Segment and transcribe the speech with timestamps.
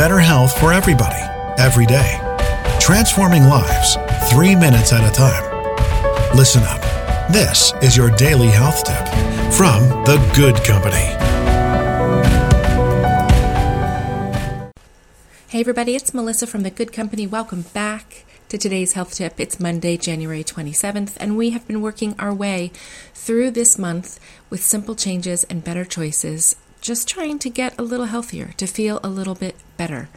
[0.00, 1.20] better health for everybody,
[1.58, 2.18] every day.
[2.80, 3.98] Transforming lives,
[4.30, 5.44] three minutes at a time.
[6.34, 6.80] Listen up.
[7.30, 9.06] This is your daily health tip
[9.52, 11.04] from The Good Company.
[15.48, 17.26] Hey, everybody, it's Melissa from The Good Company.
[17.26, 19.38] Welcome back to today's health tip.
[19.38, 22.72] It's Monday, January 27th, and we have been working our way
[23.12, 28.06] through this month with simple changes and better choices, just trying to get a little
[28.06, 30.08] healthier, to feel a little bit better.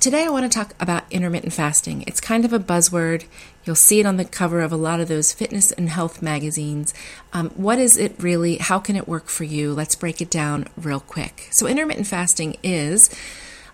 [0.00, 2.04] Today, I want to talk about intermittent fasting.
[2.06, 3.24] It's kind of a buzzword.
[3.64, 6.92] You'll see it on the cover of a lot of those fitness and health magazines.
[7.32, 8.58] Um, what is it really?
[8.58, 9.72] How can it work for you?
[9.72, 11.48] Let's break it down real quick.
[11.50, 13.08] So, intermittent fasting is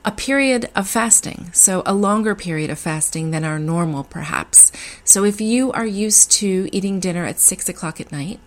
[0.05, 4.73] a period of fasting, so a longer period of fasting than our normal, perhaps.
[5.05, 8.41] So if you are used to eating dinner at six o'clock at night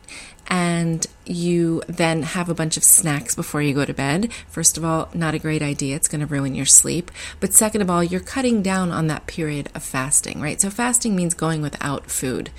[0.47, 4.83] and you then have a bunch of snacks before you go to bed, first of
[4.83, 5.95] all, not a great idea.
[5.95, 7.09] It's going to ruin your sleep.
[7.39, 10.59] But second of all, you're cutting down on that period of fasting, right?
[10.59, 12.49] So fasting means going without food.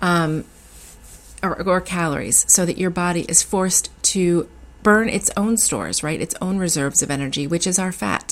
[0.00, 0.44] Um,
[1.44, 4.48] or, or calories, so that your body is forced to
[4.82, 6.20] burn its own stores, right?
[6.20, 8.31] Its own reserves of energy, which is our fat.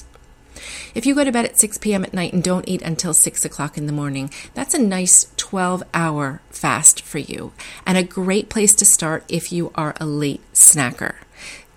[0.95, 2.05] If you go to bed at 6 p.m.
[2.05, 5.83] at night and don't eat until 6 o'clock in the morning, that's a nice 12
[5.95, 7.53] hour fast for you,
[7.87, 11.17] and a great place to start if you are a late snacker.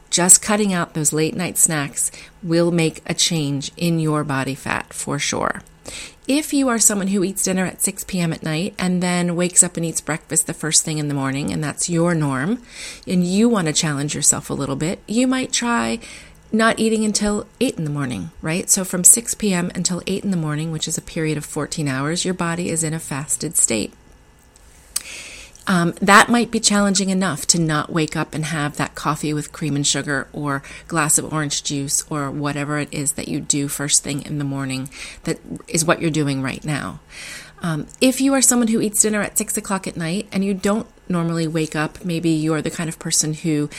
[0.10, 2.12] Just cutting out those late night snacks
[2.44, 5.62] will make a change in your body fat for sure.
[6.28, 8.32] If you are someone who eats dinner at 6 p.m.
[8.32, 11.52] at night and then wakes up and eats breakfast the first thing in the morning,
[11.52, 12.62] and that's your norm,
[13.06, 16.00] and you want to challenge yourself a little bit, you might try
[16.54, 18.70] not eating until 8 in the morning, right?
[18.70, 19.72] So from 6 p.m.
[19.76, 22.84] until 8 in the morning, which is a period of 14 hours, your body is
[22.84, 23.94] in a fasted state
[25.66, 29.54] um, that might be challenging enough to not wake up and have that coffee with
[29.54, 33.68] cream and sugar or glass of orange juice or whatever it is that you do
[33.68, 34.90] first thing in the morning
[35.24, 37.00] that is what you're doing right now.
[37.62, 40.54] Um, if you are someone who eats dinner at six o'clock at night and you
[40.54, 43.70] don't normally wake up, maybe you're the kind of person who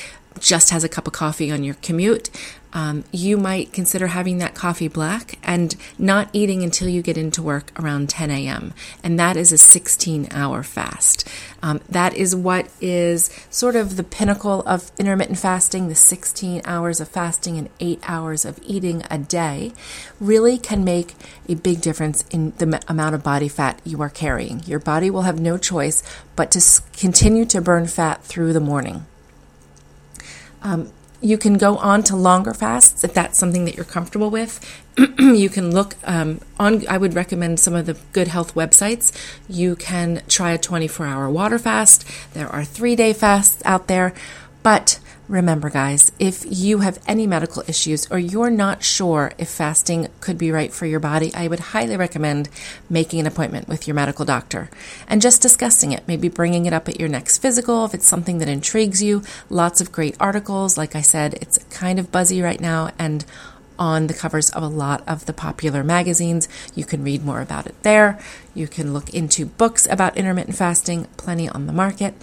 [0.40, 2.30] just has a cup of coffee on your commute,
[2.74, 7.40] um, you might consider having that coffee black and not eating until you get into
[7.40, 8.74] work around 10 a.m.
[9.02, 11.26] And that is a 16 hour fast.
[11.62, 17.00] Um, that is what is sort of the pinnacle of intermittent fasting the 16 hours
[17.00, 19.72] of fasting and eight hours of eating a day
[20.18, 21.14] really can make
[21.48, 24.64] a big difference in the amount of body fat you are carrying.
[24.64, 26.02] Your body will have no choice
[26.34, 29.06] but to continue to burn fat through the morning.
[30.60, 30.90] Um,
[31.24, 34.60] you can go on to longer fasts if that's something that you're comfortable with.
[35.18, 39.10] you can look um, on, I would recommend some of the good health websites.
[39.48, 42.06] You can try a 24 hour water fast.
[42.34, 44.12] There are three day fasts out there.
[44.62, 50.08] But Remember, guys, if you have any medical issues or you're not sure if fasting
[50.20, 52.50] could be right for your body, I would highly recommend
[52.90, 54.68] making an appointment with your medical doctor
[55.08, 58.36] and just discussing it, maybe bringing it up at your next physical if it's something
[58.38, 59.22] that intrigues you.
[59.48, 60.76] Lots of great articles.
[60.76, 63.24] Like I said, it's kind of buzzy right now and
[63.78, 66.48] on the covers of a lot of the popular magazines.
[66.74, 68.20] You can read more about it there.
[68.54, 72.14] You can look into books about intermittent fasting, plenty on the market.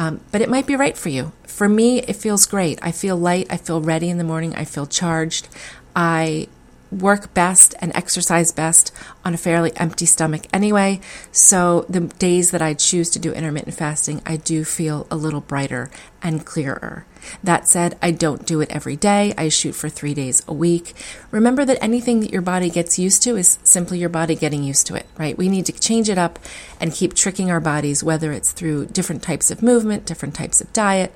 [0.00, 1.32] Um, but it might be right for you.
[1.46, 2.78] For me, it feels great.
[2.80, 3.48] I feel light.
[3.50, 4.54] I feel ready in the morning.
[4.54, 5.46] I feel charged.
[5.94, 6.48] I
[6.90, 8.92] work best and exercise best
[9.24, 11.00] on a fairly empty stomach anyway.
[11.32, 15.40] So the days that I choose to do intermittent fasting, I do feel a little
[15.40, 15.90] brighter
[16.22, 17.06] and clearer.
[17.44, 19.34] That said, I don't do it every day.
[19.36, 20.94] I shoot for three days a week.
[21.30, 24.86] Remember that anything that your body gets used to is simply your body getting used
[24.88, 25.36] to it, right?
[25.36, 26.38] We need to change it up
[26.80, 30.72] and keep tricking our bodies, whether it's through different types of movement, different types of
[30.72, 31.12] diet,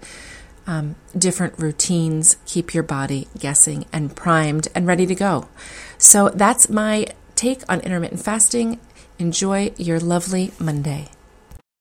[0.67, 2.37] um, different routines.
[2.47, 5.49] Keep your body guessing and primed and ready to go.
[5.99, 8.81] So that's my take on intermittent fasting.
[9.19, 11.14] Enjoy your lovely Monday.